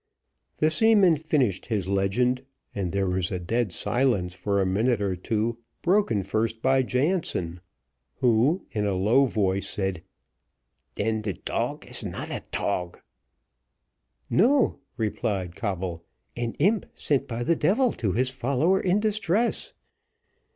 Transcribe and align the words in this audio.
The 0.57 0.71
seaman 0.71 1.15
finished 1.15 1.67
his 1.67 1.87
legend, 1.87 2.43
and 2.73 2.91
there 2.91 3.05
was 3.07 3.29
a 3.29 3.37
dead 3.37 3.71
silence 3.71 4.33
for 4.33 4.59
a 4.59 4.65
minute 4.65 4.99
or 4.99 5.15
two, 5.15 5.59
broken 5.83 6.23
first 6.23 6.59
by 6.63 6.81
Jansen, 6.81 7.61
who 8.15 8.65
in 8.71 8.87
a 8.87 8.95
low 8.95 9.25
voice 9.27 9.69
said, 9.69 10.01
"Then 10.95 11.21
te 11.21 11.33
tog 11.33 11.85
is 11.85 12.03
not 12.03 12.31
a 12.31 12.41
tog." 12.51 12.99
"No," 14.27 14.79
replied 14.97 15.55
Coble, 15.55 16.03
"an 16.35 16.53
imp 16.53 16.87
sent 16.95 17.27
by 17.27 17.43
the 17.43 17.55
devil 17.55 17.91
to 17.91 18.13
his 18.13 18.31
follower 18.31 18.79
in 18.81 18.99
distress." 18.99 19.71